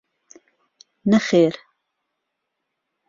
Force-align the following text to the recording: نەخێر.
نەخێر. 1.11 1.55